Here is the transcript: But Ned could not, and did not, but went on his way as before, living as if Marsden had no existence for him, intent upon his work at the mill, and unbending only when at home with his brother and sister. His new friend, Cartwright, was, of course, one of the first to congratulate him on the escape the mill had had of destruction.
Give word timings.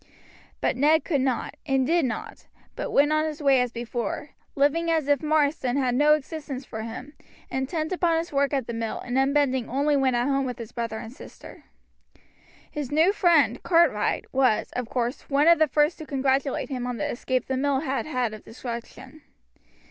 But 0.61 0.75
Ned 0.77 1.05
could 1.05 1.21
not, 1.21 1.53
and 1.63 1.85
did 1.85 2.05
not, 2.05 2.47
but 2.75 2.89
went 2.89 3.13
on 3.13 3.23
his 3.25 3.39
way 3.39 3.61
as 3.61 3.71
before, 3.71 4.31
living 4.55 4.89
as 4.89 5.07
if 5.07 5.21
Marsden 5.21 5.77
had 5.77 5.93
no 5.93 6.15
existence 6.15 6.65
for 6.65 6.81
him, 6.81 7.13
intent 7.51 7.91
upon 7.91 8.17
his 8.17 8.33
work 8.33 8.51
at 8.51 8.65
the 8.65 8.73
mill, 8.73 8.99
and 8.99 9.15
unbending 9.15 9.69
only 9.69 9.95
when 9.95 10.15
at 10.15 10.25
home 10.25 10.43
with 10.43 10.57
his 10.57 10.71
brother 10.71 10.97
and 10.97 11.13
sister. 11.13 11.65
His 12.71 12.91
new 12.91 13.13
friend, 13.13 13.61
Cartwright, 13.61 14.25
was, 14.33 14.71
of 14.71 14.89
course, 14.89 15.29
one 15.29 15.47
of 15.47 15.59
the 15.59 15.67
first 15.67 15.99
to 15.99 16.07
congratulate 16.07 16.69
him 16.69 16.87
on 16.87 16.97
the 16.97 17.07
escape 17.07 17.45
the 17.45 17.55
mill 17.55 17.81
had 17.81 18.07
had 18.07 18.33
of 18.33 18.43
destruction. 18.43 19.21